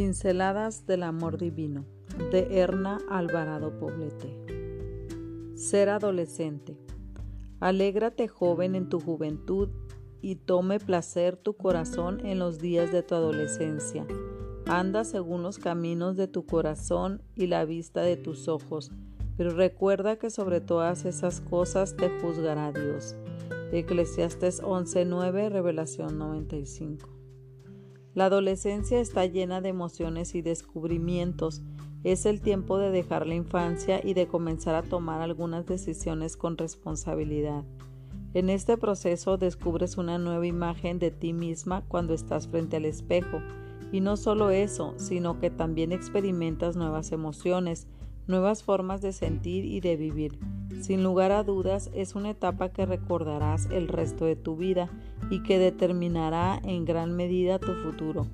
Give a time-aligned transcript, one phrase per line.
[0.00, 1.84] Pinceladas del Amor Divino
[2.32, 4.34] de Erna Alvarado Poblete.
[5.56, 6.78] Ser adolescente.
[7.60, 9.68] Alégrate joven en tu juventud
[10.22, 14.06] y tome placer tu corazón en los días de tu adolescencia.
[14.64, 18.90] Anda según los caminos de tu corazón y la vista de tus ojos,
[19.36, 23.16] pero recuerda que sobre todas esas cosas te juzgará Dios.
[23.70, 27.19] Eclesiastes 11:9, Revelación 95.
[28.14, 31.62] La adolescencia está llena de emociones y descubrimientos.
[32.02, 36.58] Es el tiempo de dejar la infancia y de comenzar a tomar algunas decisiones con
[36.58, 37.64] responsabilidad.
[38.34, 43.42] En este proceso descubres una nueva imagen de ti misma cuando estás frente al espejo.
[43.92, 47.86] Y no solo eso, sino que también experimentas nuevas emociones,
[48.26, 50.38] nuevas formas de sentir y de vivir.
[50.80, 54.88] Sin lugar a dudas, es una etapa que recordarás el resto de tu vida
[55.30, 58.26] y que determinará en gran medida tu futuro.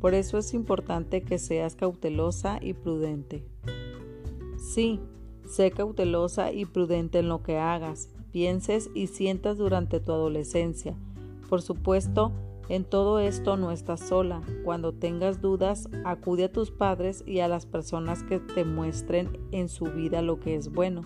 [0.00, 3.44] Por eso es importante que seas cautelosa y prudente.
[4.58, 5.00] Sí,
[5.46, 10.94] sé cautelosa y prudente en lo que hagas, pienses y sientas durante tu adolescencia.
[11.48, 12.32] Por supuesto,
[12.68, 14.40] en todo esto no estás sola.
[14.64, 19.68] Cuando tengas dudas, acude a tus padres y a las personas que te muestren en
[19.68, 21.02] su vida lo que es bueno.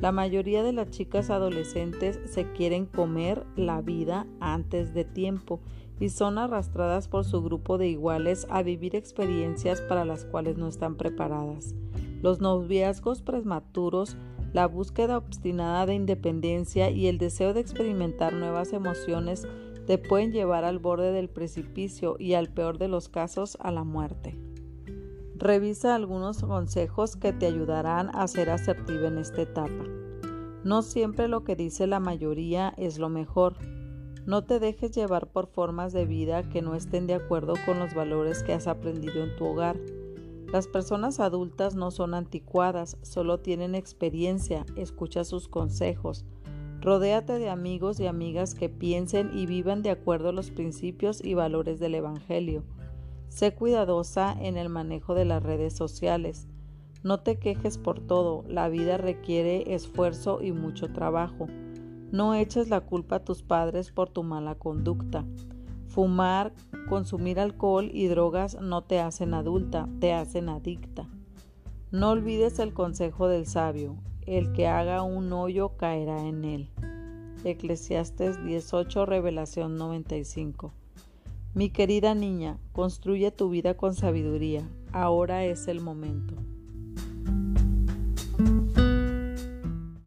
[0.00, 5.60] La mayoría de las chicas adolescentes se quieren comer la vida antes de tiempo
[5.98, 10.68] y son arrastradas por su grupo de iguales a vivir experiencias para las cuales no
[10.68, 11.74] están preparadas.
[12.22, 14.16] Los noviazgos prematuros,
[14.52, 19.46] la búsqueda obstinada de independencia y el deseo de experimentar nuevas emociones
[19.86, 23.84] te pueden llevar al borde del precipicio y al peor de los casos a la
[23.84, 24.36] muerte.
[25.36, 29.84] Revisa algunos consejos que te ayudarán a ser asertiva en esta etapa.
[30.64, 33.56] No siempre lo que dice la mayoría es lo mejor.
[34.26, 37.94] No te dejes llevar por formas de vida que no estén de acuerdo con los
[37.94, 39.76] valores que has aprendido en tu hogar.
[40.52, 46.24] Las personas adultas no son anticuadas, solo tienen experiencia, escucha sus consejos.
[46.86, 51.34] Rodéate de amigos y amigas que piensen y vivan de acuerdo a los principios y
[51.34, 52.62] valores del Evangelio.
[53.28, 56.46] Sé cuidadosa en el manejo de las redes sociales.
[57.02, 61.48] No te quejes por todo, la vida requiere esfuerzo y mucho trabajo.
[62.12, 65.24] No eches la culpa a tus padres por tu mala conducta.
[65.88, 66.52] Fumar,
[66.88, 71.08] consumir alcohol y drogas no te hacen adulta, te hacen adicta.
[71.90, 76.70] No olvides el consejo del sabio, el que haga un hoyo caerá en él.
[77.44, 80.72] Eclesiastes 18, Revelación 95.
[81.54, 84.68] Mi querida niña, construye tu vida con sabiduría.
[84.92, 86.34] Ahora es el momento.